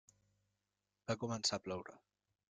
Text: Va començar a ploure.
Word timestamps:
Va 1.11 1.15
començar 1.25 1.59
a 1.59 1.63
ploure. 1.67 1.99